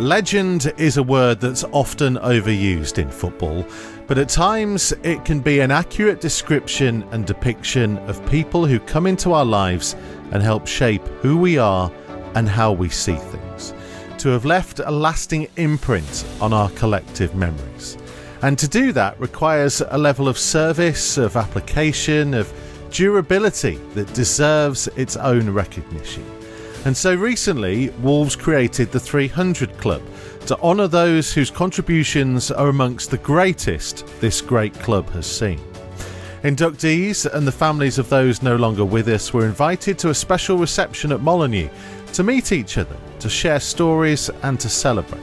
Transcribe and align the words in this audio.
Legend 0.00 0.72
is 0.78 0.96
a 0.96 1.02
word 1.02 1.40
that's 1.40 1.62
often 1.72 2.16
overused 2.16 2.96
in 2.96 3.10
football, 3.10 3.66
but 4.06 4.16
at 4.16 4.30
times 4.30 4.92
it 5.02 5.26
can 5.26 5.40
be 5.40 5.60
an 5.60 5.70
accurate 5.70 6.22
description 6.22 7.02
and 7.10 7.26
depiction 7.26 7.98
of 8.08 8.24
people 8.24 8.64
who 8.64 8.80
come 8.80 9.06
into 9.06 9.34
our 9.34 9.44
lives 9.44 9.96
and 10.32 10.42
help 10.42 10.66
shape 10.66 11.06
who 11.20 11.36
we 11.36 11.58
are 11.58 11.92
and 12.34 12.48
how 12.48 12.72
we 12.72 12.88
see 12.88 13.14
things. 13.14 13.74
To 14.20 14.30
have 14.30 14.46
left 14.46 14.78
a 14.78 14.90
lasting 14.90 15.48
imprint 15.58 16.24
on 16.40 16.54
our 16.54 16.70
collective 16.70 17.34
memories. 17.34 17.98
And 18.40 18.58
to 18.58 18.66
do 18.66 18.92
that 18.92 19.20
requires 19.20 19.82
a 19.86 19.98
level 19.98 20.28
of 20.28 20.38
service, 20.38 21.18
of 21.18 21.36
application, 21.36 22.32
of 22.32 22.50
durability 22.90 23.76
that 23.92 24.10
deserves 24.14 24.88
its 24.96 25.18
own 25.18 25.50
recognition. 25.50 26.24
And 26.86 26.96
so 26.96 27.14
recently, 27.14 27.90
Wolves 28.00 28.34
created 28.34 28.90
the 28.90 29.00
300 29.00 29.76
Club 29.76 30.02
to 30.46 30.58
honour 30.60 30.88
those 30.88 31.32
whose 31.32 31.50
contributions 31.50 32.50
are 32.50 32.68
amongst 32.68 33.10
the 33.10 33.18
greatest 33.18 34.06
this 34.20 34.40
great 34.40 34.72
club 34.74 35.08
has 35.10 35.26
seen. 35.26 35.60
Inductees 36.42 37.30
and 37.30 37.46
the 37.46 37.52
families 37.52 37.98
of 37.98 38.08
those 38.08 38.42
no 38.42 38.56
longer 38.56 38.84
with 38.84 39.08
us 39.08 39.34
were 39.34 39.44
invited 39.44 39.98
to 39.98 40.08
a 40.08 40.14
special 40.14 40.56
reception 40.56 41.12
at 41.12 41.20
Molineux 41.20 41.68
to 42.14 42.22
meet 42.22 42.50
each 42.50 42.78
other, 42.78 42.96
to 43.18 43.28
share 43.28 43.60
stories, 43.60 44.30
and 44.42 44.58
to 44.58 44.70
celebrate. 44.70 45.20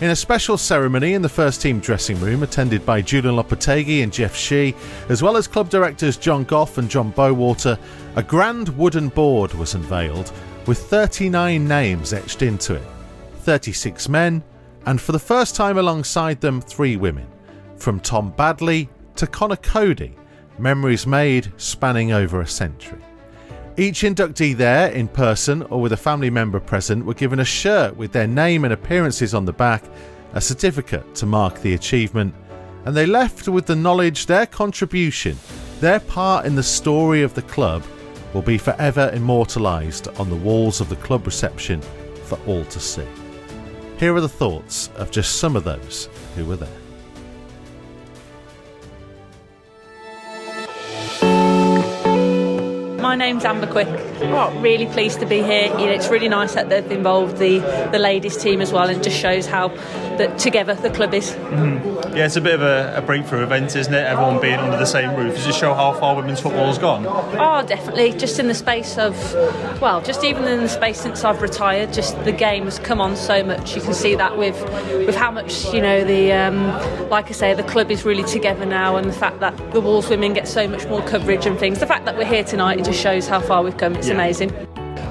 In 0.00 0.10
a 0.10 0.16
special 0.16 0.56
ceremony 0.56 1.12
in 1.12 1.22
the 1.22 1.28
first 1.28 1.60
team 1.60 1.80
dressing 1.80 2.18
room, 2.20 2.42
attended 2.42 2.86
by 2.86 3.02
Julen 3.02 3.36
Lopetegui 3.36 4.02
and 4.02 4.12
Jeff 4.12 4.34
Shi, 4.34 4.74
as 5.10 5.22
well 5.22 5.36
as 5.36 5.46
club 5.46 5.68
directors 5.68 6.16
John 6.16 6.44
Gough 6.44 6.78
and 6.78 6.88
John 6.88 7.12
Bowater, 7.12 7.78
a 8.16 8.22
grand 8.22 8.70
wooden 8.70 9.08
board 9.08 9.52
was 9.52 9.74
unveiled 9.74 10.32
with 10.68 10.78
39 10.78 11.66
names 11.66 12.12
etched 12.12 12.42
into 12.42 12.74
it 12.74 12.82
36 13.40 14.10
men, 14.10 14.44
and 14.84 15.00
for 15.00 15.12
the 15.12 15.18
first 15.18 15.56
time 15.56 15.78
alongside 15.78 16.38
them, 16.42 16.60
three 16.60 16.96
women. 16.96 17.26
From 17.78 17.98
Tom 17.98 18.34
Baddeley 18.34 18.88
to 19.16 19.26
Conor 19.26 19.56
Coady, 19.56 20.14
memories 20.58 21.06
made 21.06 21.50
spanning 21.56 22.12
over 22.12 22.42
a 22.42 22.46
century. 22.46 23.00
Each 23.78 24.02
inductee 24.02 24.54
there, 24.54 24.90
in 24.90 25.08
person 25.08 25.62
or 25.62 25.80
with 25.80 25.94
a 25.94 25.96
family 25.96 26.28
member 26.28 26.60
present, 26.60 27.06
were 27.06 27.14
given 27.14 27.40
a 27.40 27.44
shirt 27.46 27.96
with 27.96 28.12
their 28.12 28.26
name 28.26 28.64
and 28.64 28.74
appearances 28.74 29.32
on 29.32 29.46
the 29.46 29.52
back, 29.54 29.84
a 30.34 30.40
certificate 30.40 31.14
to 31.14 31.24
mark 31.24 31.62
the 31.62 31.72
achievement, 31.72 32.34
and 32.84 32.94
they 32.94 33.06
left 33.06 33.48
with 33.48 33.64
the 33.64 33.74
knowledge 33.74 34.26
their 34.26 34.44
contribution, 34.44 35.38
their 35.80 36.00
part 36.00 36.44
in 36.44 36.54
the 36.54 36.62
story 36.62 37.22
of 37.22 37.32
the 37.32 37.42
club, 37.42 37.82
will 38.32 38.42
be 38.42 38.58
forever 38.58 39.10
immortalised 39.14 40.08
on 40.18 40.28
the 40.28 40.36
walls 40.36 40.80
of 40.80 40.88
the 40.88 40.96
club 40.96 41.26
reception 41.26 41.80
for 42.24 42.38
all 42.46 42.64
to 42.66 42.80
see. 42.80 43.06
Here 43.98 44.14
are 44.14 44.20
the 44.20 44.28
thoughts 44.28 44.90
of 44.96 45.10
just 45.10 45.36
some 45.36 45.56
of 45.56 45.64
those 45.64 46.08
who 46.36 46.44
were 46.44 46.56
there. 46.56 46.87
My 53.08 53.16
name's 53.16 53.46
Amber 53.46 53.66
Quick. 53.66 53.88
Oh, 54.20 54.54
really 54.60 54.84
pleased 54.84 55.18
to 55.20 55.24
be 55.24 55.42
here. 55.42 55.68
You 55.78 55.86
know, 55.86 55.92
it's 55.92 56.08
really 56.08 56.28
nice 56.28 56.52
that 56.52 56.68
they've 56.68 56.90
involved 56.90 57.38
the, 57.38 57.60
the 57.90 57.98
ladies 57.98 58.36
team 58.36 58.60
as 58.60 58.70
well, 58.70 58.90
and 58.90 59.02
just 59.02 59.18
shows 59.18 59.46
how 59.46 59.68
that 60.18 60.38
together 60.38 60.74
the 60.74 60.90
club 60.90 61.14
is. 61.14 61.30
Mm-hmm. 61.30 62.16
Yeah, 62.16 62.26
it's 62.26 62.36
a 62.36 62.40
bit 62.40 62.54
of 62.54 62.62
a, 62.62 62.96
a, 62.96 63.00
breakthrough 63.00 63.44
event, 63.44 63.76
isn't 63.76 63.94
it? 63.94 64.04
Everyone 64.04 64.40
being 64.40 64.58
under 64.58 64.76
the 64.76 64.84
same 64.84 65.14
roof. 65.14 65.36
Does 65.36 65.46
it 65.46 65.54
show 65.54 65.72
how 65.72 65.92
far 65.94 66.16
women's 66.16 66.40
football 66.40 66.66
has 66.66 66.78
gone? 66.78 67.06
Oh, 67.06 67.64
definitely. 67.66 68.12
Just 68.12 68.38
in 68.38 68.48
the 68.48 68.54
space 68.54 68.98
of, 68.98 69.14
well, 69.80 70.02
just 70.02 70.24
even 70.24 70.44
in 70.44 70.60
the 70.60 70.68
space 70.68 71.00
since 71.00 71.24
I've 71.24 71.40
retired, 71.40 71.92
just 71.92 72.22
the 72.24 72.32
game 72.32 72.64
has 72.64 72.78
come 72.78 73.00
on 73.00 73.16
so 73.16 73.42
much. 73.42 73.76
You 73.76 73.80
can 73.80 73.94
see 73.94 74.16
that 74.16 74.36
with 74.36 74.60
with 75.06 75.14
how 75.14 75.30
much 75.30 75.72
you 75.72 75.80
know 75.80 76.04
the, 76.04 76.32
um, 76.32 77.08
like 77.08 77.28
I 77.28 77.32
say, 77.32 77.54
the 77.54 77.62
club 77.62 77.90
is 77.90 78.04
really 78.04 78.24
together 78.24 78.66
now, 78.66 78.96
and 78.96 79.08
the 79.08 79.14
fact 79.14 79.40
that 79.40 79.56
the 79.72 79.80
Wolves 79.80 80.08
women 80.08 80.34
get 80.34 80.48
so 80.48 80.66
much 80.66 80.86
more 80.88 81.02
coverage 81.02 81.46
and 81.46 81.58
things. 81.58 81.78
The 81.78 81.86
fact 81.86 82.04
that 82.04 82.18
we're 82.18 82.24
here 82.26 82.44
tonight 82.44 82.84
just 82.84 82.97
shows 82.98 83.28
how 83.28 83.40
far 83.40 83.62
we've 83.62 83.76
come. 83.76 83.94
It's 83.94 84.08
yeah. 84.08 84.14
amazing. 84.14 84.52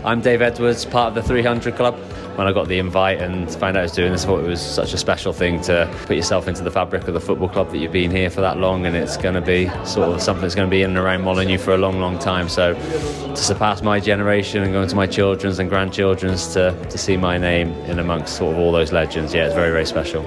I'm 0.04 0.22
Dave 0.22 0.42
Edwards, 0.42 0.86
part 0.86 1.10
of 1.10 1.16
the 1.16 1.24
300 1.24 1.76
Club. 1.76 1.98
When 2.38 2.46
I 2.46 2.52
got 2.52 2.68
the 2.68 2.78
invite 2.78 3.20
and 3.20 3.50
found 3.50 3.78
out 3.78 3.80
I 3.80 3.82
was 3.82 3.94
doing 3.94 4.12
this, 4.12 4.24
I 4.24 4.28
thought 4.28 4.44
it 4.44 4.48
was 4.48 4.62
such 4.62 4.94
a 4.94 4.98
special 5.00 5.34
thing 5.34 5.60
to 5.62 5.92
put 6.06 6.16
yourself 6.16 6.48
into 6.48 6.62
the 6.62 6.70
fabric 6.70 7.08
of 7.08 7.16
the 7.16 7.20
football 7.20 7.50
club 7.50 7.72
that 7.72 7.80
you've 7.80 7.92
been 7.92 8.12
here 8.12 8.30
for 8.30 8.42
that 8.42 8.58
long, 8.58 8.86
and 8.86 8.96
it's 8.96 9.18
going 9.18 9.34
to 9.34 9.42
be 9.42 9.70
sort 9.86 10.10
of 10.10 10.22
something 10.22 10.44
that's 10.44 10.54
going 10.54 10.68
to 10.68 10.72
be 10.72 10.84
in 10.84 10.92
and 10.92 11.00
around 11.00 11.24
Molineux 11.24 11.58
for 11.58 11.74
a 11.74 11.80
long, 11.80 12.00
long 12.00 12.20
time. 12.20 12.48
So 12.48 12.76
to 12.76 13.36
surpass 13.36 13.82
my 13.82 14.00
generation 14.00 14.62
and 14.62 14.72
go 14.72 14.84
into 14.84 14.96
my 14.96 15.08
children's 15.08 15.58
and 15.58 15.68
grandchildren's 15.68 16.54
to, 16.54 16.78
to 16.92 16.98
see 17.00 17.18
my 17.18 17.40
name 17.40 17.72
in 17.86 17.98
amongst 17.98 18.38
sort 18.38 18.54
of 18.54 18.60
all 18.60 18.72
those 18.72 18.92
legends, 18.92 19.34
yeah, 19.34 19.48
it's 19.48 19.56
very, 19.56 19.72
very 19.72 19.88
special. 19.88 20.24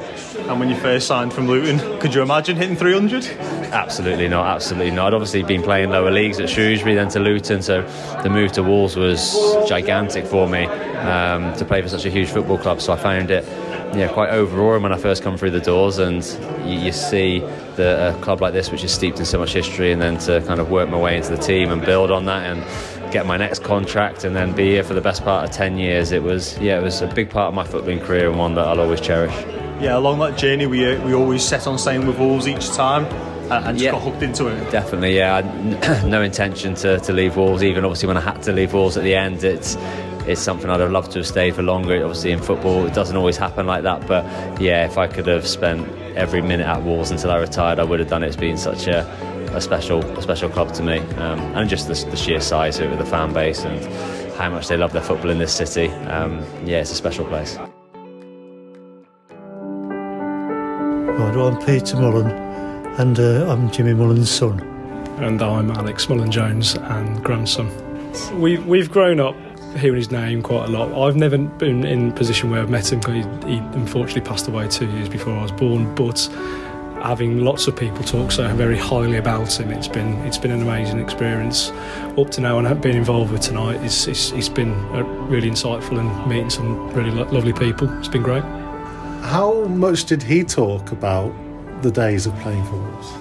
And 0.49 0.59
when 0.59 0.69
you 0.69 0.75
first 0.75 1.07
signed 1.07 1.33
from 1.33 1.47
Luton, 1.47 2.01
could 2.01 2.13
you 2.13 2.23
imagine 2.23 2.57
hitting 2.57 2.75
300? 2.75 3.25
Absolutely 3.71 4.27
not, 4.27 4.47
absolutely 4.47 4.91
not. 4.91 5.07
I'd 5.07 5.15
obviously 5.15 5.45
been 5.45 5.63
playing 5.63 5.91
lower 5.91 6.11
leagues 6.11 6.41
at 6.41 6.51
Shrewsbury, 6.51 6.97
then 6.97 7.09
to 7.11 7.21
Luton, 7.21 7.63
so 7.63 7.83
the 8.25 8.31
move 8.31 8.51
to 8.53 8.65
Wolves 8.65 8.97
was 8.97 9.33
gigantic 9.69 10.27
for 10.27 10.49
me 10.49 10.67
um, 11.01 11.57
to 11.57 11.65
play 11.65 11.83
for 11.83 11.89
such 11.89 12.05
a 12.05 12.11
huge 12.11 12.29
football 12.29 12.59
club. 12.59 12.81
So 12.81 12.93
I 12.93 12.97
found 12.97 13.31
it 13.31 13.45
yeah, 13.95 14.09
quite 14.09 14.31
overawing 14.31 14.83
when 14.83 14.93
I 14.93 14.99
first 14.99 15.23
come 15.23 15.37
through 15.37 15.51
the 15.51 15.61
doors, 15.61 15.99
and 15.99 16.25
you, 16.65 16.79
you 16.79 16.93
see 16.93 17.41
the, 17.77 18.15
a 18.17 18.23
club 18.23 18.41
like 18.41 18.53
this, 18.53 18.71
which 18.71 18.85
is 18.85 18.93
steeped 18.93 19.19
in 19.19 19.25
so 19.25 19.39
much 19.39 19.53
history, 19.53 19.93
and 19.93 20.01
then 20.01 20.19
to 20.19 20.41
kind 20.43 20.61
of 20.61 20.71
work 20.71 20.89
my 20.89 20.99
way 20.99 21.17
into 21.17 21.31
the 21.31 21.43
team 21.43 21.71
and 21.71 21.85
build 21.85 22.11
on 22.11 22.27
that, 22.27 22.45
and 22.45 23.13
get 23.13 23.27
my 23.27 23.37
next 23.37 23.65
contract, 23.65 24.25
and 24.25 24.37
then 24.37 24.55
be 24.55 24.71
here 24.71 24.85
for 24.85 24.95
the 24.95 25.01
best 25.01 25.25
part 25.25 25.49
of 25.49 25.55
ten 25.55 25.77
years. 25.77 26.13
It 26.13 26.23
was 26.23 26.57
yeah, 26.59 26.79
it 26.79 26.83
was 26.83 27.03
a 27.03 27.09
big 27.09 27.31
part 27.31 27.49
of 27.49 27.55
my 27.55 27.67
footballing 27.67 28.03
career 28.03 28.31
and 28.31 28.39
one 28.39 28.55
that 28.55 28.67
I'll 28.67 28.81
always 28.81 29.01
cherish. 29.01 29.35
Yeah, 29.81 29.97
along 29.97 30.19
that 30.21 30.39
journey, 30.39 30.67
we 30.67 30.87
uh, 30.87 31.05
we 31.05 31.15
always 31.15 31.43
set 31.43 31.67
on 31.67 31.79
staying 31.79 32.07
with 32.07 32.19
Wolves 32.19 32.47
each 32.47 32.71
time 32.71 33.07
and 33.51 33.77
just 33.77 33.85
yeah, 33.85 33.91
got 33.91 34.03
hooked 34.03 34.23
into 34.23 34.47
it. 34.47 34.71
Definitely, 34.71 35.17
yeah. 35.17 35.41
no 36.07 36.23
intention 36.23 36.75
to, 36.77 37.01
to 37.01 37.13
leave 37.13 37.37
Wolves, 37.37 37.65
even 37.65 37.85
obviously 37.85 38.07
when 38.07 38.17
I 38.17 38.21
had 38.21 38.43
to 38.43 38.53
leave 38.53 38.73
Wolves 38.73 38.97
at 38.97 39.03
the 39.03 39.15
end. 39.15 39.43
It's 39.43 39.77
it's 40.27 40.41
something 40.41 40.71
I'd 40.71 40.81
have 40.81 40.91
loved 40.91 41.13
to 41.13 41.21
have 41.21 41.27
stayed 41.27 41.55
for 41.55 41.63
longer. 41.63 42.03
Obviously, 42.05 42.33
in 42.33 42.41
football, 42.41 42.87
it 42.87 42.95
doesn't 42.95 43.17
always 43.17 43.37
happen 43.37 43.67
like 43.67 43.83
that. 43.83 44.07
But 44.07 44.25
yeah, 44.61 44.87
if 44.87 44.99
I 44.99 45.07
could 45.07 45.27
have 45.27 45.47
spent 45.47 45.89
every 46.17 46.43
minute 46.43 46.67
at 46.67 46.83
Wolves 46.83 47.11
until 47.11 47.31
I 47.31 47.39
retired, 47.39 47.79
I 47.79 47.85
would 47.85 48.01
have 48.01 48.09
done 48.09 48.23
it. 48.23 48.29
It's 48.29 48.37
been 48.37 48.59
such 48.59 48.87
a, 48.87 49.07
a 49.55 49.61
special 49.61 50.05
a 50.19 50.23
special 50.23 50.51
club 50.51 50.73
to 50.75 50.83
me, 50.83 50.99
um, 51.17 51.41
and 51.57 51.69
just 51.69 51.89
the, 51.89 51.95
the, 52.11 52.17
sheer 52.17 52.41
size 52.41 52.79
of 52.79 52.93
it, 52.93 52.99
the 52.99 53.07
fan 53.07 53.33
base, 53.33 53.65
and 53.65 54.35
how 54.35 54.51
much 54.51 54.69
they 54.69 54.77
love 54.77 54.93
their 54.93 55.03
football 55.03 55.31
in 55.31 55.39
this 55.39 55.55
city. 55.55 55.89
Um, 55.89 56.45
yeah, 56.65 56.81
it's 56.81 56.93
a 56.93 56.95
special 56.95 57.25
place. 57.25 57.57
Right, 61.21 61.37
well, 61.37 61.49
I'm 61.49 61.59
Peter 61.67 61.97
Mullen, 61.97 62.31
and 62.99 63.19
uh, 63.19 63.51
I'm 63.51 63.71
Jimmy 63.71 63.95
Mullen's 63.95 64.31
son. 64.31 64.61
And 65.19 65.43
I'm 65.43 65.71
Alex 65.73 66.09
Mullen 66.09 66.31
Jones 66.31 66.77
and 66.77 67.23
grandson. 67.23 67.71
We, 68.41 68.57
we've 68.59 68.91
grown 68.91 69.21
up 69.21 69.37
hearing 69.77 69.97
his 69.97 70.11
name 70.11 70.43
quite 70.43 70.69
a 70.69 70.73
lot. 70.73 70.93
I've 70.93 71.17
never 71.17 71.39
been 71.39 71.85
in 71.85 72.11
a 72.11 72.13
position 72.13 72.51
where 72.51 72.61
I've 72.61 72.71
met 72.71 72.93
him 72.93 73.01
because 73.01 73.25
he, 73.45 73.51
he, 73.51 73.59
unfortunately 73.59 74.23
passed 74.23 74.49
away 74.49 74.69
two 74.69 74.91
years 74.91 75.09
before 75.09 75.35
I 75.35 75.43
was 75.43 75.53
born. 75.53 75.95
But 75.95 76.19
having 77.03 77.45
lots 77.45 77.67
of 77.67 77.77
people 77.77 78.03
talk 78.05 78.33
so 78.33 78.49
very 78.55 78.77
highly 78.77 79.17
about 79.17 79.59
him, 79.59 79.71
it's 79.71 79.89
been 79.89 80.15
it's 80.27 80.39
been 80.39 80.51
an 80.51 80.63
amazing 80.63 80.99
experience 80.99 81.71
up 82.19 82.31
to 82.31 82.41
now. 82.41 82.59
And 82.59 82.81
being 82.83 82.97
involved 82.97 83.33
with 83.33 83.43
tonight, 83.43 83.83
it's, 83.83 84.07
it's, 84.07 84.33
it's 84.33 84.49
been 84.49 84.75
really 85.29 85.51
insightful 85.51 85.99
and 85.99 86.29
meeting 86.29 86.51
some 86.51 86.91
really 86.93 87.11
lo- 87.11 87.31
lovely 87.31 87.53
people. 87.53 87.89
It's 87.99 88.09
been 88.09 88.23
great. 88.23 88.45
How 89.23 89.65
much 89.65 90.05
did 90.05 90.23
he 90.23 90.43
talk 90.45 90.93
about 90.93 91.33
the 91.83 91.91
days 91.91 92.27
of 92.27 92.35
playing 92.41 92.65
for 92.65 92.77
Wolves? 92.77 93.13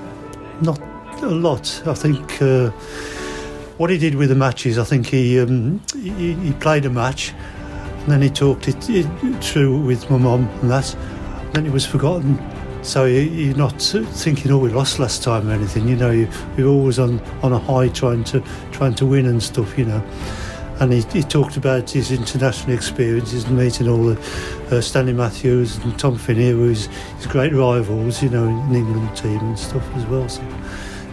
Not 0.61 0.81
a 1.21 1.27
lot. 1.27 1.83
I 1.85 1.93
think. 1.93 2.41
Uh, 2.41 2.71
what 3.79 3.89
he 3.89 3.97
did 3.97 4.15
with 4.15 4.27
the 4.27 4.35
matches, 4.35 4.77
I 4.77 4.83
think 4.83 5.07
he 5.07 5.39
um, 5.39 5.81
he, 5.93 6.33
he, 6.33 6.51
played 6.51 6.85
a 6.85 6.89
match, 6.89 7.31
and 7.31 8.11
then 8.11 8.21
he 8.21 8.29
talked 8.29 8.67
it, 8.67 8.89
it 8.89 9.07
through 9.41 9.79
with 9.79 10.09
my 10.11 10.17
mum 10.17 10.49
and 10.61 10.69
that. 10.69 10.93
And 10.95 11.53
then 11.53 11.65
it 11.65 11.71
was 11.71 11.85
forgotten. 11.85 12.37
So 12.81 13.05
you, 13.05 13.53
are 13.53 13.57
not 13.57 13.81
thinking, 13.81 14.51
oh, 14.51 14.57
we 14.57 14.69
lost 14.69 14.99
last 14.99 15.23
time 15.23 15.47
or 15.47 15.53
anything. 15.53 15.87
You 15.87 15.95
know, 15.95 16.11
you, 16.11 16.27
you're 16.57 16.67
always 16.67 16.99
on, 16.99 17.21
on 17.41 17.53
a 17.53 17.57
high, 17.57 17.87
trying 17.87 18.25
to 18.25 18.43
trying 18.73 18.95
to 18.95 19.05
win 19.05 19.25
and 19.25 19.41
stuff. 19.41 19.77
You 19.77 19.85
know. 19.85 20.03
And 20.81 20.91
he, 20.91 21.01
he 21.13 21.23
talked 21.23 21.55
about 21.55 21.89
his 21.89 22.11
international 22.11 22.75
experiences 22.75 23.45
and 23.45 23.57
meeting 23.57 23.87
all 23.87 24.03
the 24.03 24.19
uh, 24.71 24.81
Stanley 24.81 25.13
Matthews 25.13 25.77
and 25.77 25.97
Tom 25.97 26.17
Finney, 26.17 26.49
who 26.49 26.69
is 26.69 26.87
his 27.17 27.27
great 27.27 27.53
rivals, 27.53 28.21
you 28.21 28.29
know, 28.29 28.45
in 28.45 28.75
England 28.75 29.15
team 29.15 29.39
and 29.39 29.57
stuff 29.57 29.89
as 29.95 30.05
well. 30.07 30.27
So, 30.27 30.41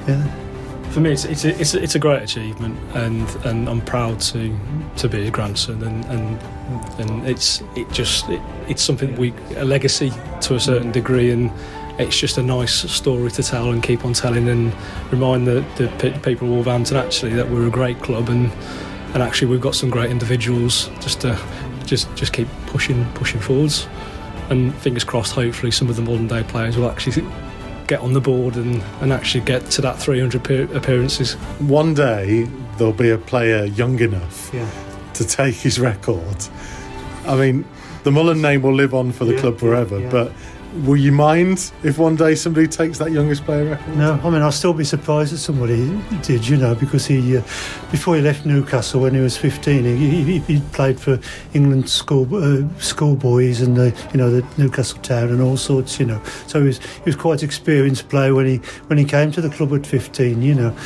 yeah 0.09 0.46
for 0.91 1.01
me, 1.01 1.13
it's 1.13 1.25
it's 1.25 1.45
a, 1.45 1.61
it's 1.61 1.75
a, 1.75 1.83
it's 1.83 1.95
a 1.95 1.99
great 1.99 2.23
achievement, 2.23 2.79
and, 2.95 3.29
and 3.45 3.69
I'm 3.69 3.81
proud 3.81 4.21
to 4.21 4.57
to 4.97 5.09
be 5.09 5.27
a 5.27 5.31
grandson, 5.31 5.83
and 5.83 6.05
and, 6.07 7.01
and 7.01 7.29
it's 7.29 7.63
it 7.77 7.91
just 7.91 8.29
it, 8.29 8.41
it's 8.69 8.83
something 8.83 9.15
we 9.17 9.33
a 9.57 9.65
legacy 9.65 10.13
to 10.43 10.55
a 10.55 10.61
certain 10.61 10.93
degree, 10.93 11.31
and 11.31 11.51
it's 11.99 12.19
just 12.19 12.39
a 12.39 12.43
nice 12.43 12.75
story 12.91 13.31
to 13.31 13.43
tell 13.43 13.71
and 13.71 13.83
keep 13.83 14.05
on 14.05 14.13
telling, 14.13 14.49
and 14.49 14.73
remind 15.11 15.47
the, 15.47 15.65
the 15.77 15.89
people 16.23 16.49
of 16.49 16.55
Wolverhampton 16.55 16.97
actually 16.97 17.35
that 17.35 17.51
we're 17.51 17.67
a 17.67 17.71
great 17.71 18.01
club, 18.01 18.29
and 18.29 18.51
and 19.15 19.23
actually 19.23 19.49
we've 19.49 19.61
got 19.61 19.75
some 19.75 19.91
great 19.91 20.11
individuals 20.11 20.91
just 21.01 21.21
to 21.21 21.39
just 21.85 22.15
just 22.17 22.33
keep 22.33 22.49
pushing 22.67 23.05
pushing 23.15 23.41
forwards. 23.41 23.87
and 24.51 24.75
fingers 24.77 25.05
crossed, 25.05 25.33
hopefully, 25.33 25.73
some 25.73 25.89
of 25.89 25.97
the 25.97 26.03
modern 26.03 26.29
day 26.29 26.43
players 26.43 26.77
will 26.77 26.91
actually 26.91 27.23
get 27.87 28.01
on 28.01 28.13
the 28.13 28.21
board 28.21 28.57
and, 28.57 28.83
and 29.01 29.13
actually 29.13 29.45
get 29.45 29.71
to 29.73 29.83
that 29.83 29.99
300 29.99 30.75
appearances. 30.75 31.35
One 31.61 31.95
day 31.95 32.45
there'll 32.79 32.93
be 32.93 33.11
a 33.11 33.19
player 33.19 33.65
young 33.65 33.99
enough 34.01 34.51
Yeah. 34.53 34.69
to 35.15 35.25
take 35.27 35.55
his 35.55 35.79
record. 35.79 36.37
I 37.27 37.37
mean, 37.37 37.65
the 38.05 38.11
Mullen 38.11 38.41
name 38.43 38.63
will 38.63 38.75
live 38.75 38.95
on 38.95 39.13
for 39.13 39.25
the 39.25 39.35
Yeah, 39.35 39.41
club 39.41 39.59
forever, 39.59 40.01
yeah. 40.01 40.11
but 40.11 40.33
will 40.85 40.97
you 40.97 41.13
mind 41.13 41.73
if 41.83 41.99
one 41.99 42.17
day 42.17 42.35
somebody 42.35 42.67
takes 42.67 42.99
that 42.99 43.11
youngest 43.11 43.45
player 43.45 43.65
record? 43.65 43.97
No, 43.97 44.21
I 44.23 44.31
mean 44.31 44.43
I'll 44.43 44.53
still 44.53 44.75
be 44.75 44.85
surprised 44.85 45.33
if 45.33 45.39
somebody 45.39 45.99
did, 46.23 46.47
you 46.47 46.57
know, 46.57 46.75
because 46.75 47.07
he 47.07 47.37
uh, 47.37 47.41
before 47.91 48.17
he 48.17 48.23
left 48.23 48.45
Newcastle 48.47 49.01
when 49.01 49.15
he 49.15 49.21
was 49.21 49.37
15, 49.37 49.85
he, 49.85 50.23
he, 50.23 50.39
he 50.41 50.61
played 50.73 51.01
for 51.01 51.19
England 51.55 51.89
school 51.89 52.29
uh, 52.35 52.67
schoolboys 52.79 53.61
and 53.61 53.77
the 53.77 53.97
you 54.13 54.19
know 54.19 54.31
the 54.31 54.47
Newcastle 54.59 55.01
Town 55.01 55.29
and 55.29 55.41
all 55.41 55.57
sorts, 55.57 55.99
you 55.99 56.07
know. 56.07 56.23
So 56.47 56.61
he 56.61 56.67
was 56.67 56.79
he 56.79 57.03
was 57.05 57.17
quite 57.17 57.43
experienced 57.43 58.09
player 58.09 58.35
when 58.35 58.47
he 58.47 58.57
when 58.89 58.99
he 58.99 59.05
came 59.05 59.31
to 59.33 59.41
the 59.41 59.51
club 59.51 59.73
at 59.75 59.87
15, 59.87 60.43
you 60.43 60.55
know. 60.55 60.77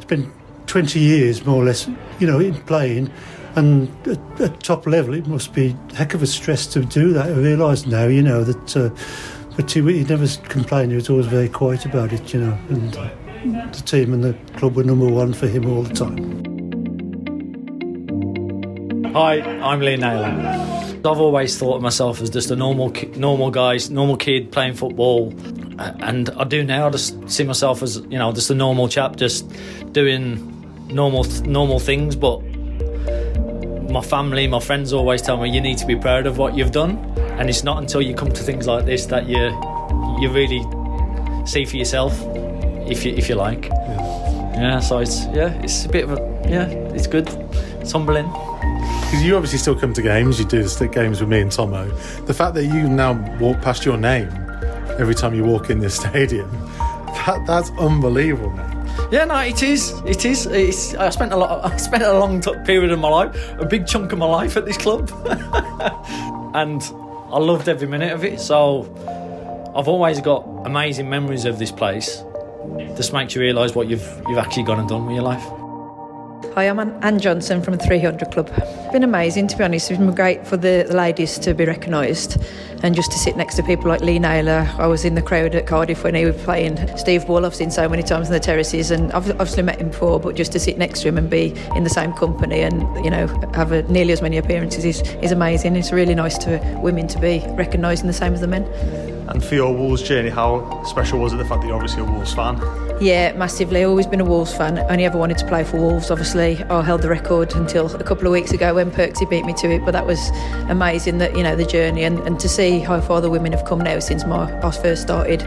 Spent 0.00 0.32
20 0.66 1.00
years 1.00 1.44
more 1.44 1.62
or 1.62 1.64
less, 1.64 1.88
you 2.20 2.26
know, 2.28 2.38
in 2.38 2.54
playing. 2.62 3.10
And 3.56 3.88
at, 4.06 4.40
at 4.40 4.62
top 4.62 4.86
level, 4.86 5.14
it 5.14 5.26
must 5.26 5.52
be 5.52 5.76
a 5.90 5.94
heck 5.96 6.14
of 6.14 6.22
a 6.22 6.26
stress 6.26 6.66
to 6.68 6.84
do 6.84 7.12
that. 7.12 7.26
I 7.26 7.32
realise 7.32 7.86
now, 7.86 8.06
you 8.06 8.22
know, 8.22 8.44
that 8.44 8.76
uh, 8.76 8.90
but 9.56 9.70
he, 9.70 9.80
he 9.80 10.04
never 10.04 10.26
complained. 10.48 10.92
He 10.92 10.96
was 10.96 11.10
always 11.10 11.26
very 11.26 11.48
quiet 11.48 11.84
about 11.84 12.12
it, 12.12 12.32
you 12.32 12.40
know. 12.40 12.58
And 12.68 12.92
the 13.74 13.82
team 13.84 14.12
and 14.12 14.22
the 14.22 14.34
club 14.58 14.76
were 14.76 14.84
number 14.84 15.06
one 15.06 15.32
for 15.32 15.46
him 15.48 15.66
all 15.66 15.82
the 15.82 15.94
time. 15.94 16.50
Hi, 19.14 19.40
I'm 19.40 19.80
Lee 19.80 19.96
Naylor. 19.96 20.26
I've 20.98 21.18
always 21.18 21.58
thought 21.58 21.76
of 21.76 21.82
myself 21.82 22.20
as 22.20 22.28
just 22.30 22.50
a 22.50 22.56
normal, 22.56 22.92
normal 23.16 23.50
guy, 23.50 23.78
normal 23.90 24.16
kid 24.16 24.52
playing 24.52 24.74
football, 24.74 25.34
and 25.78 26.28
I 26.30 26.44
do 26.44 26.62
now. 26.62 26.86
I 26.86 26.90
just 26.90 27.30
see 27.30 27.44
myself 27.44 27.82
as 27.82 27.96
you 27.96 28.18
know, 28.18 28.32
just 28.32 28.50
a 28.50 28.54
normal 28.54 28.86
chap, 28.88 29.16
just 29.16 29.50
doing 29.92 30.86
normal, 30.88 31.24
normal 31.42 31.78
things. 31.78 32.16
But 32.16 32.42
my 33.90 34.02
family, 34.02 34.46
my 34.46 34.60
friends 34.60 34.92
always 34.92 35.22
tell 35.22 35.38
me 35.38 35.48
you 35.50 35.60
need 35.60 35.78
to 35.78 35.86
be 35.86 35.96
proud 35.96 36.26
of 36.26 36.36
what 36.36 36.54
you've 36.54 36.72
done, 36.72 36.98
and 37.40 37.48
it's 37.48 37.64
not 37.64 37.78
until 37.78 38.02
you 38.02 38.14
come 38.14 38.30
to 38.30 38.42
things 38.42 38.66
like 38.66 38.84
this 38.84 39.06
that 39.06 39.26
you 39.26 39.38
you 40.20 40.30
really 40.30 40.60
see 41.46 41.64
for 41.64 41.76
yourself, 41.76 42.12
if 42.86 43.04
you 43.04 43.14
if 43.14 43.30
you 43.30 43.34
like. 43.34 43.64
Yeah. 44.54 44.78
so 44.80 44.98
it's 44.98 45.24
yeah, 45.28 45.50
it's 45.62 45.86
a 45.86 45.88
bit 45.88 46.04
of 46.04 46.12
a 46.12 46.48
yeah, 46.48 46.68
it's 46.68 47.06
good. 47.06 47.28
It's 47.80 47.92
humbling. 47.92 48.26
Because 48.26 49.24
you 49.24 49.34
obviously 49.34 49.58
still 49.58 49.74
come 49.74 49.94
to 49.94 50.02
games, 50.02 50.38
you 50.38 50.44
do 50.44 50.68
stick 50.68 50.92
games 50.92 51.20
with 51.20 51.30
me 51.30 51.40
and 51.40 51.50
Tomo. 51.50 51.88
The 52.26 52.34
fact 52.34 52.54
that 52.54 52.66
you 52.66 52.88
now 52.88 53.14
walk 53.38 53.62
past 53.62 53.86
your 53.86 53.96
name 53.96 54.28
every 54.98 55.14
time 55.14 55.34
you 55.34 55.42
walk 55.42 55.70
in 55.70 55.80
this 55.80 55.96
stadium, 56.00 56.50
that, 57.06 57.42
that's 57.46 57.70
unbelievable, 57.70 58.50
man. 58.50 59.08
Yeah, 59.10 59.24
no, 59.24 59.38
it 59.38 59.62
is. 59.62 59.92
It 60.04 60.26
is. 60.26 60.44
It's, 60.46 60.94
I 60.94 61.08
spent 61.08 61.32
a 61.32 61.36
lot. 61.36 61.64
I 61.72 61.76
spent 61.78 62.02
a 62.02 62.12
long 62.18 62.42
t- 62.42 62.54
period 62.66 62.92
of 62.92 62.98
my 62.98 63.08
life, 63.08 63.58
a 63.58 63.64
big 63.64 63.86
chunk 63.86 64.12
of 64.12 64.18
my 64.18 64.26
life 64.26 64.58
at 64.58 64.66
this 64.66 64.76
club, 64.76 65.10
and 66.54 66.82
I 67.32 67.38
loved 67.38 67.68
every 67.68 67.86
minute 67.86 68.12
of 68.12 68.24
it. 68.24 68.40
So 68.40 68.82
I've 69.76 69.88
always 69.88 70.20
got 70.20 70.46
amazing 70.64 71.08
memories 71.08 71.44
of 71.44 71.58
this 71.58 71.70
place. 71.70 72.22
This 72.96 73.12
makes 73.12 73.34
you 73.34 73.40
realise 73.40 73.74
what 73.74 73.88
you've 73.88 74.22
you've 74.28 74.38
actually 74.38 74.64
gone 74.64 74.80
and 74.80 74.88
done 74.88 75.06
with 75.06 75.14
your 75.14 75.24
life. 75.24 75.59
Hi, 76.54 76.64
I'm 76.64 76.80
Ann 76.80 76.98
Ann 77.02 77.20
Johnson 77.20 77.62
from 77.62 77.76
the 77.76 77.84
300 77.84 78.32
Club. 78.32 78.50
It's 78.56 78.92
been 78.92 79.04
amazing, 79.04 79.46
to 79.48 79.56
be 79.56 79.62
honest. 79.62 79.90
It's 79.90 80.00
been 80.00 80.14
great 80.14 80.46
for 80.46 80.56
the, 80.56 80.84
ladies 80.90 81.38
to 81.38 81.54
be 81.54 81.64
recognised 81.64 82.42
and 82.82 82.94
just 82.94 83.12
to 83.12 83.18
sit 83.18 83.36
next 83.36 83.54
to 83.56 83.62
people 83.62 83.88
like 83.88 84.00
Lee 84.00 84.18
Naylor. 84.18 84.68
I 84.78 84.86
was 84.86 85.04
in 85.04 85.14
the 85.14 85.22
crowd 85.22 85.54
at 85.54 85.66
Cardiff 85.66 86.02
when 86.02 86.14
he 86.14 86.24
was 86.24 86.36
playing. 86.42 86.96
Steve 86.96 87.26
Bull, 87.26 87.46
I've 87.46 87.54
seen 87.54 87.70
so 87.70 87.88
many 87.88 88.02
times 88.02 88.26
in 88.26 88.32
the 88.32 88.40
terraces, 88.40 88.90
and 88.90 89.12
I've 89.12 89.30
obviously 89.32 89.62
met 89.62 89.80
him 89.80 89.90
before, 89.90 90.18
but 90.18 90.34
just 90.34 90.50
to 90.52 90.58
sit 90.58 90.76
next 90.76 91.02
to 91.02 91.08
him 91.08 91.18
and 91.18 91.30
be 91.30 91.54
in 91.76 91.84
the 91.84 91.90
same 91.90 92.12
company 92.14 92.62
and, 92.62 92.82
you 93.04 93.10
know, 93.10 93.28
have 93.54 93.70
a, 93.70 93.82
nearly 93.84 94.12
as 94.12 94.22
many 94.22 94.36
appearances 94.36 94.84
is, 94.84 95.02
is 95.22 95.30
amazing. 95.30 95.76
It's 95.76 95.92
really 95.92 96.14
nice 96.14 96.36
to 96.38 96.58
women 96.82 97.06
to 97.08 97.20
be 97.20 97.44
recognised 97.50 98.00
in 98.00 98.06
the 98.06 98.12
same 98.12 98.32
as 98.34 98.40
the 98.40 98.48
men. 98.48 98.64
And 99.30 99.44
for 99.44 99.54
your 99.54 99.72
Wolves 99.72 100.02
journey, 100.02 100.28
how 100.28 100.82
special 100.84 101.20
was 101.20 101.32
it 101.32 101.36
the 101.36 101.44
fact 101.44 101.60
that 101.60 101.68
you're 101.68 101.76
obviously 101.76 102.02
a 102.02 102.04
Wolves 102.04 102.34
fan? 102.34 102.60
Yeah, 103.00 103.32
massively. 103.32 103.84
Always 103.84 104.08
been 104.08 104.20
a 104.20 104.24
Wolves 104.24 104.52
fan. 104.52 104.78
Only 104.90 105.04
ever 105.04 105.16
wanted 105.16 105.38
to 105.38 105.46
play 105.46 105.62
for 105.62 105.76
Wolves. 105.76 106.10
Obviously, 106.10 106.62
I 106.64 106.82
held 106.82 107.02
the 107.02 107.08
record 107.08 107.54
until 107.54 107.94
a 107.94 108.02
couple 108.02 108.26
of 108.26 108.32
weeks 108.32 108.50
ago 108.50 108.74
when 108.74 108.90
Perksy 108.90 109.30
beat 109.30 109.44
me 109.44 109.54
to 109.54 109.70
it. 109.70 109.84
But 109.84 109.92
that 109.92 110.04
was 110.04 110.30
amazing. 110.68 111.18
That 111.18 111.36
you 111.36 111.44
know 111.44 111.54
the 111.54 111.64
journey 111.64 112.02
and, 112.02 112.18
and 112.20 112.40
to 112.40 112.48
see 112.48 112.80
how 112.80 113.00
far 113.00 113.20
the 113.20 113.30
women 113.30 113.52
have 113.52 113.64
come 113.64 113.80
now 113.80 114.00
since 114.00 114.26
my 114.26 114.52
I 114.62 114.70
first 114.72 115.02
started. 115.02 115.42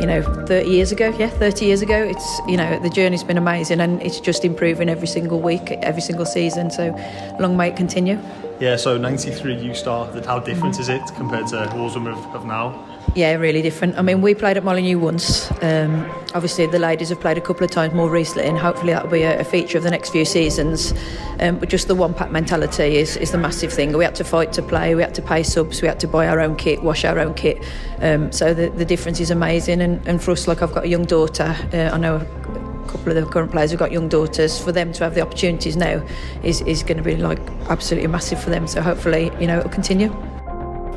You 0.00 0.06
know, 0.06 0.22
30 0.46 0.68
years 0.68 0.90
ago. 0.90 1.14
Yeah, 1.16 1.30
30 1.30 1.64
years 1.64 1.82
ago. 1.82 2.02
It's 2.02 2.40
you 2.48 2.56
know 2.56 2.80
the 2.80 2.90
journey's 2.90 3.22
been 3.22 3.38
amazing 3.38 3.80
and 3.80 4.02
it's 4.02 4.18
just 4.18 4.44
improving 4.44 4.88
every 4.88 5.08
single 5.08 5.40
week, 5.40 5.70
every 5.70 6.02
single 6.02 6.26
season. 6.26 6.70
So 6.70 6.90
long 7.38 7.56
may 7.56 7.68
it 7.68 7.76
continue. 7.76 8.18
Yeah, 8.58 8.76
so 8.76 8.98
93 8.98 9.54
you 9.54 9.74
started. 9.74 10.26
How 10.26 10.40
different 10.40 10.78
is 10.80 10.90
it 10.90 11.00
compared 11.14 11.46
to 11.46 11.72
Wolves 11.76 11.94
women 11.94 12.12
of, 12.12 12.34
of 12.34 12.44
now? 12.44 12.89
Yeah, 13.16 13.34
really 13.34 13.60
different. 13.60 13.98
I 13.98 14.02
mean, 14.02 14.22
we 14.22 14.34
played 14.34 14.56
at 14.56 14.62
Molineux 14.62 14.98
once. 14.98 15.50
Um, 15.62 16.08
obviously, 16.32 16.66
the 16.66 16.78
ladies 16.78 17.08
have 17.08 17.20
played 17.20 17.38
a 17.38 17.40
couple 17.40 17.64
of 17.64 17.70
times 17.70 17.92
more 17.92 18.08
recently, 18.08 18.48
and 18.48 18.56
hopefully 18.56 18.92
that'll 18.92 19.10
be 19.10 19.22
a, 19.22 19.40
a 19.40 19.44
feature 19.44 19.78
of 19.78 19.84
the 19.84 19.90
next 19.90 20.10
few 20.10 20.24
seasons. 20.24 20.94
Um, 21.40 21.58
but 21.58 21.68
just 21.68 21.88
the 21.88 21.94
one 21.96 22.14
pack 22.14 22.30
mentality 22.30 22.98
is, 22.98 23.16
is 23.16 23.32
the 23.32 23.38
massive 23.38 23.72
thing. 23.72 23.96
We 23.96 24.04
had 24.04 24.14
to 24.16 24.24
fight 24.24 24.52
to 24.54 24.62
play, 24.62 24.94
we 24.94 25.02
had 25.02 25.14
to 25.16 25.22
pay 25.22 25.42
subs, 25.42 25.82
we 25.82 25.88
had 25.88 25.98
to 26.00 26.08
buy 26.08 26.28
our 26.28 26.38
own 26.38 26.54
kit, 26.54 26.84
wash 26.84 27.04
our 27.04 27.18
own 27.18 27.34
kit. 27.34 27.64
Um, 27.98 28.30
so 28.30 28.54
the, 28.54 28.68
the 28.70 28.84
difference 28.84 29.18
is 29.18 29.32
amazing. 29.32 29.80
And, 29.80 30.06
and 30.06 30.22
for 30.22 30.30
us, 30.30 30.46
like 30.46 30.62
I've 30.62 30.72
got 30.72 30.84
a 30.84 30.88
young 30.88 31.04
daughter, 31.04 31.56
uh, 31.72 31.90
I 31.92 31.98
know 31.98 32.16
a 32.16 32.88
couple 32.88 33.08
of 33.08 33.16
the 33.16 33.26
current 33.26 33.50
players 33.50 33.72
have 33.72 33.80
got 33.80 33.90
young 33.90 34.08
daughters. 34.08 34.62
For 34.62 34.70
them 34.70 34.92
to 34.92 35.04
have 35.04 35.16
the 35.16 35.20
opportunities 35.22 35.76
now 35.76 36.06
is, 36.44 36.60
is 36.60 36.84
going 36.84 36.98
to 36.98 37.02
be 37.02 37.16
like 37.16 37.40
absolutely 37.68 38.06
massive 38.06 38.40
for 38.40 38.50
them. 38.50 38.68
So 38.68 38.80
hopefully, 38.80 39.32
you 39.40 39.48
know, 39.48 39.58
it'll 39.58 39.70
continue. 39.70 40.14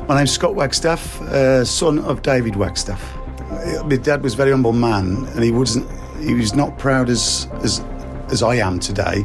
My 0.06 0.18
name's 0.18 0.32
Scott 0.32 0.54
Wagstaff, 0.54 1.22
uh, 1.22 1.64
son 1.64 1.98
of 2.00 2.20
David 2.20 2.56
Wagstaff. 2.56 3.16
My 3.86 3.96
dad 3.96 4.22
was 4.22 4.34
a 4.34 4.36
very 4.36 4.50
humble 4.50 4.74
man, 4.74 5.26
and 5.28 5.42
he 5.42 5.50
wasn't. 5.50 5.90
He 6.20 6.34
was 6.34 6.54
not 6.54 6.78
proud 6.78 7.08
as 7.08 7.48
as 7.62 7.80
as 8.28 8.42
I 8.42 8.56
am 8.56 8.80
today. 8.80 9.24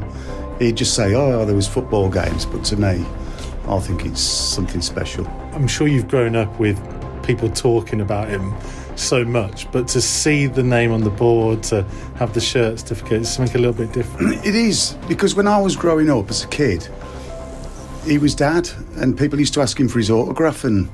He'd 0.58 0.78
just 0.78 0.94
say, 0.94 1.16
"Oh, 1.16 1.44
there 1.44 1.56
was 1.56 1.68
football 1.68 2.10
games," 2.10 2.46
but 2.46 2.64
to 2.66 2.78
me, 2.78 3.06
I 3.68 3.80
think 3.80 4.06
it's 4.06 4.22
something 4.22 4.80
special. 4.80 5.28
I'm 5.52 5.68
sure 5.68 5.86
you've 5.86 6.08
grown 6.08 6.38
up 6.38 6.58
with 6.62 6.80
people 7.24 7.50
talking 7.50 8.00
about 8.00 8.30
him 8.30 8.54
so 8.96 9.26
much, 9.26 9.70
but 9.74 9.86
to 9.90 10.02
see 10.02 10.48
the 10.48 10.64
name 10.64 10.94
on 10.94 11.02
the 11.02 11.10
board, 11.10 11.62
to 11.64 11.84
have 12.16 12.34
the 12.34 12.42
shirt 12.42 12.80
certificate, 12.80 13.22
it's 13.22 13.30
something 13.30 13.58
a 13.58 13.60
little 13.60 13.74
bit 13.74 13.92
different. 13.92 14.46
It 14.46 14.56
is 14.56 14.96
because 15.10 15.36
when 15.36 15.48
I 15.48 15.60
was 15.60 15.76
growing 15.76 16.10
up 16.10 16.30
as 16.30 16.46
a 16.46 16.48
kid, 16.48 16.88
he 18.06 18.18
was 18.18 18.36
dad, 18.36 18.70
and 18.98 19.18
people 19.18 19.40
used 19.40 19.54
to 19.56 19.62
ask 19.62 19.80
him 19.80 19.88
for 19.88 20.00
his 20.00 20.10
autograph, 20.10 20.64
and 20.64 20.90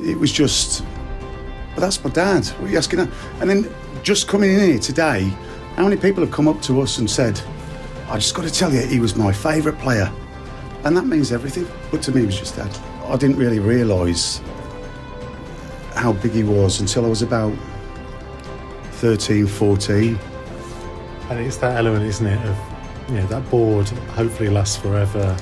it 0.00 0.18
was 0.18 0.32
just, 0.32 0.84
but 1.74 1.80
that's 1.80 2.02
my 2.02 2.10
dad. 2.10 2.46
What 2.46 2.68
are 2.68 2.70
you 2.70 2.78
asking? 2.78 3.00
And 3.00 3.50
then 3.50 3.68
just 4.02 4.28
coming 4.28 4.52
in 4.52 4.60
here 4.60 4.78
today, 4.78 5.32
how 5.76 5.84
many 5.84 5.96
people 5.96 6.24
have 6.24 6.32
come 6.32 6.48
up 6.48 6.60
to 6.62 6.80
us 6.80 6.98
and 6.98 7.08
said, 7.10 7.40
"I 8.08 8.16
just 8.16 8.34
got 8.34 8.44
to 8.44 8.50
tell 8.50 8.72
you, 8.72 8.80
he 8.80 9.00
was 9.00 9.16
my 9.16 9.32
favourite 9.32 9.78
player," 9.80 10.10
and 10.84 10.96
that 10.96 11.06
means 11.06 11.32
everything. 11.32 11.66
But 11.90 12.02
to 12.02 12.12
me, 12.12 12.20
he 12.20 12.26
was 12.26 12.38
just 12.38 12.56
dad. 12.56 12.70
I 13.06 13.16
didn't 13.16 13.36
really 13.36 13.58
realise 13.58 14.40
how 15.94 16.12
big 16.12 16.32
he 16.32 16.44
was 16.44 16.80
until 16.80 17.04
I 17.04 17.08
was 17.08 17.22
about 17.22 17.52
13, 18.92 19.46
14. 19.46 20.18
And 21.30 21.40
it's 21.40 21.56
that 21.58 21.76
element, 21.76 22.04
isn't 22.04 22.26
it, 22.26 22.46
of 22.46 22.56
you 23.08 23.16
know 23.16 23.26
that 23.26 23.48
board 23.50 23.88
hopefully 24.14 24.48
lasts 24.48 24.76
forever. 24.76 25.36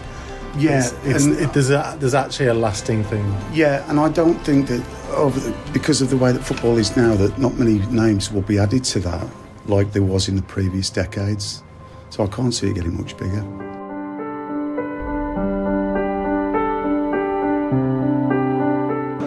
Yeah, 0.58 0.78
It's, 0.78 0.92
it's, 1.04 1.24
and- 1.24 1.38
it, 1.38 1.52
there's 1.52 1.70
a, 1.70 1.96
there's 1.98 2.14
actually 2.14 2.46
a 2.46 2.54
lasting 2.54 3.04
thing. 3.04 3.24
Yeah, 3.52 3.88
and 3.90 4.00
I 4.00 4.08
don't 4.08 4.38
think 4.44 4.68
that 4.68 4.82
over 5.10 5.38
the, 5.38 5.54
because 5.72 6.00
of 6.00 6.10
the 6.10 6.16
way 6.16 6.32
that 6.32 6.42
football 6.44 6.78
is 6.78 6.96
now, 6.96 7.14
that 7.16 7.38
not 7.38 7.54
many 7.54 7.78
names 7.86 8.32
will 8.32 8.42
be 8.42 8.58
added 8.58 8.84
to 8.84 9.00
that 9.00 9.26
like 9.66 9.92
there 9.92 10.02
was 10.02 10.28
in 10.28 10.36
the 10.36 10.42
previous 10.42 10.90
decades. 10.90 11.62
So 12.10 12.24
I 12.24 12.28
can't 12.28 12.54
see 12.54 12.68
it 12.70 12.74
getting 12.74 12.96
much 12.96 13.16
bigger. 13.16 13.42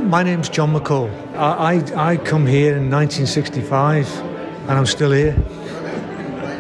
My 0.10 0.24
name's 0.24 0.50
John 0.50 0.74
McAlle. 0.74 1.12
I, 1.36 1.76
I, 1.76 2.14
I 2.14 2.18
come 2.18 2.48
here 2.48 2.76
in 2.76 2.90
1965 2.90 4.08
and 4.22 4.72
I'm 4.72 4.88
still 4.88 5.12
here. 5.12 5.36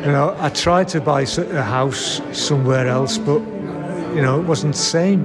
You 0.06 0.12
know, 0.12 0.36
I 0.40 0.50
tried 0.50 0.88
to 0.90 1.02
buy 1.02 1.22
a 1.22 1.62
house 1.64 2.22
somewhere 2.32 2.88
else, 2.88 3.18
but, 3.18 3.40
you 4.16 4.22
know, 4.22 4.39
it 4.39 4.46
wasn't 4.46 4.74
the 4.74 4.80
same. 4.80 5.22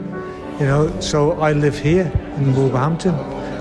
You 0.60 0.66
know, 0.66 1.00
so 1.00 1.32
I 1.40 1.52
live 1.52 1.76
here 1.78 2.10
in 2.36 2.54
Wolverhampton. 2.54 3.14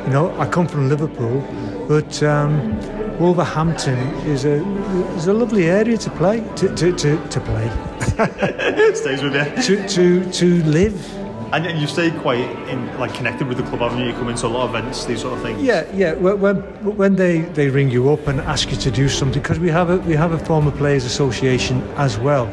You 0.06 0.12
know, 0.14 0.36
I 0.40 0.46
come 0.46 0.68
from 0.68 0.90
Liverpool, 0.90 1.42
but 1.88 2.22
um, 2.22 2.78
Wolverhampton 3.20 3.98
is 4.28 4.46
a 4.46 4.64
is 5.16 5.28
a 5.28 5.34
lovely 5.34 5.70
area 5.70 5.98
to 5.98 6.10
play 6.12 6.42
to 6.58 6.76
to, 6.76 6.92
to, 6.96 7.28
to 7.30 7.40
play 7.40 7.68
Stays 8.94 9.24
with 9.24 9.34
you. 9.36 9.64
to, 9.64 9.88
to 9.88 10.32
to 10.32 10.64
live. 10.66 10.96
And, 11.54 11.68
and 11.68 11.80
you 11.80 11.86
stay 11.86 12.10
quite 12.10 12.40
in, 12.68 12.80
like 13.00 13.14
connected 13.14 13.48
with 13.48 13.58
the 13.58 13.64
club, 13.64 13.82
haven't 13.82 14.00
you? 14.00 14.08
You 14.08 14.14
come 14.14 14.28
into 14.30 14.48
a 14.48 14.50
lot 14.50 14.64
of 14.68 14.76
events, 14.76 15.06
these 15.06 15.22
sort 15.22 15.36
of 15.38 15.44
things. 15.44 15.62
Yeah, 15.62 15.86
yeah. 15.94 16.14
When 16.14 16.58
when 16.98 17.16
they, 17.16 17.42
they 17.42 17.70
ring 17.70 17.92
you 17.92 18.10
up 18.12 18.28
and 18.28 18.40
ask 18.42 18.72
you 18.72 18.78
to 18.78 18.90
do 18.90 19.08
something, 19.08 19.40
because 19.42 19.60
we 19.60 19.70
have 19.70 19.90
a 19.92 19.98
we 20.00 20.16
have 20.16 20.32
a 20.32 20.40
former 20.40 20.72
players 20.72 21.06
association 21.06 21.82
as 21.96 22.18
well, 22.18 22.48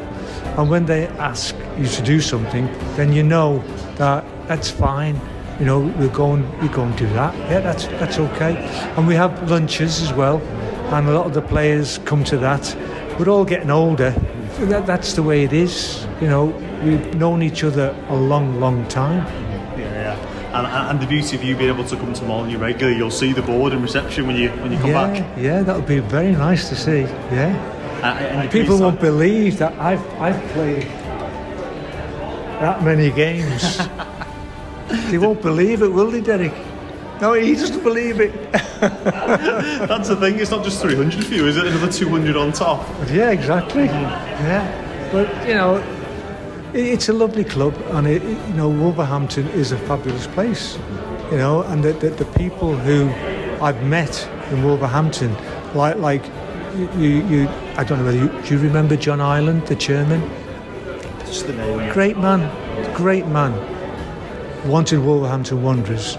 and 0.57 0.69
when 0.69 0.85
they 0.85 1.07
ask 1.07 1.55
you 1.77 1.87
to 1.87 2.01
do 2.01 2.19
something, 2.21 2.65
then 2.95 3.13
you 3.13 3.23
know 3.23 3.63
that 3.95 4.23
that's 4.47 4.69
fine. 4.69 5.19
You 5.59 5.65
know, 5.65 5.79
we'll 5.79 6.09
go 6.09 6.33
and 6.33 6.61
we 6.61 6.67
go 6.69 6.83
and 6.83 6.97
do 6.97 7.07
that. 7.09 7.35
Yeah, 7.49 7.59
that's 7.59 7.85
that's 7.99 8.17
okay. 8.17 8.57
And 8.97 9.07
we 9.07 9.15
have 9.15 9.49
lunches 9.49 10.01
as 10.01 10.13
well, 10.13 10.39
and 10.93 11.07
a 11.07 11.11
lot 11.11 11.25
of 11.25 11.33
the 11.33 11.41
players 11.41 11.99
come 11.99 12.23
to 12.25 12.37
that. 12.39 12.75
We're 13.19 13.29
all 13.29 13.45
getting 13.45 13.69
older. 13.69 14.11
That, 14.59 14.85
that's 14.85 15.13
the 15.13 15.23
way 15.23 15.43
it 15.43 15.53
is. 15.53 16.05
You 16.19 16.27
know, 16.27 16.45
we've 16.83 17.15
known 17.15 17.41
each 17.41 17.63
other 17.63 17.95
a 18.09 18.15
long, 18.15 18.59
long 18.59 18.87
time. 18.87 19.25
Yeah, 19.77 20.15
yeah. 20.17 20.57
And, 20.57 20.67
and 20.67 20.99
the 20.99 21.07
beauty 21.07 21.37
of 21.37 21.43
you 21.43 21.55
being 21.55 21.69
able 21.69 21.85
to 21.85 21.95
come 21.95 22.13
to 22.13 22.25
Molineux 22.25 22.57
regularly, 22.57 22.97
you'll 22.97 23.09
see 23.09 23.31
the 23.31 23.41
board 23.41 23.71
and 23.71 23.81
reception 23.81 24.27
when 24.27 24.35
you 24.35 24.49
when 24.49 24.71
you 24.71 24.77
come 24.79 24.89
yeah, 24.89 25.07
back. 25.07 25.37
Yeah, 25.37 25.63
that'll 25.63 25.81
be 25.81 25.99
very 25.99 26.31
nice 26.31 26.67
to 26.69 26.75
see. 26.75 27.01
Yeah. 27.31 27.70
People 28.51 28.79
won't 28.79 28.99
believe 28.99 29.57
that 29.59 29.73
I've 29.79 30.05
I've 30.19 30.41
played 30.53 30.83
that 32.61 32.83
many 32.83 33.09
games. 33.11 33.77
they 35.09 35.17
won't 35.17 35.41
believe 35.41 35.81
it, 35.81 35.87
will 35.91 36.11
they, 36.11 36.21
Derek? 36.21 36.53
No, 37.19 37.33
he 37.33 37.53
doesn't 37.55 37.83
believe 37.83 38.19
it. 38.19 38.51
That's 38.51 40.07
the 40.09 40.15
thing. 40.15 40.39
It's 40.39 40.49
not 40.51 40.63
just 40.63 40.81
300 40.81 41.23
for 41.25 41.33
you, 41.33 41.45
is 41.45 41.57
it? 41.57 41.67
Another 41.67 41.91
200 41.91 42.35
on 42.35 42.51
top. 42.51 42.87
Yeah, 43.11 43.29
exactly. 43.31 43.87
Mm-hmm. 43.87 44.45
Yeah, 44.45 45.09
but 45.11 45.47
you 45.47 45.53
know, 45.53 45.75
it, 46.73 46.85
it's 46.85 47.09
a 47.09 47.13
lovely 47.13 47.43
club, 47.43 47.75
and 47.91 48.07
it, 48.07 48.23
it- 48.23 48.47
you 48.47 48.53
know, 48.55 48.69
Wolverhampton 48.69 49.47
is 49.49 49.71
a 49.71 49.77
fabulous 49.77 50.25
place. 50.27 50.77
You 51.31 51.37
know, 51.37 51.61
and 51.63 51.83
the, 51.83 51.93
the, 51.93 52.09
the 52.09 52.25
people 52.37 52.75
who 52.75 53.09
I've 53.63 53.81
met 53.83 54.27
in 54.51 54.63
Wolverhampton, 54.63 55.35
like 55.75 55.97
like 55.97 56.23
you, 56.77 57.25
you 57.27 57.49
I 57.77 57.83
don't 57.83 57.99
know 57.99 58.05
whether 58.05 58.17
you, 58.17 58.29
do 58.43 58.55
you 58.55 58.61
remember 58.61 58.95
John 58.95 59.21
Ireland, 59.21 59.67
the 59.67 59.75
chairman? 59.75 60.21
Just 61.19 61.47
the 61.47 61.53
name. 61.53 61.91
Great 61.93 62.17
man, 62.17 62.41
great 62.95 63.27
man. 63.27 63.53
Wanted 64.67 64.99
Wolverhampton 64.99 65.63
Wanderers 65.63 66.17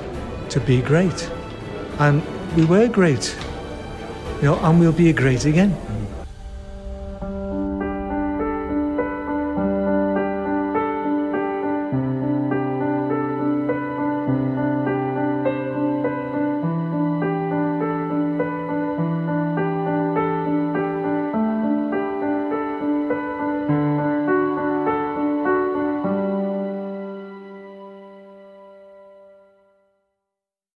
to 0.50 0.60
be 0.60 0.82
great, 0.82 1.30
and 1.98 2.22
we 2.56 2.64
were 2.64 2.88
great. 2.88 3.36
You 4.38 4.48
know, 4.48 4.58
and 4.60 4.80
we'll 4.80 4.92
be 4.92 5.12
great 5.12 5.44
again. 5.44 5.76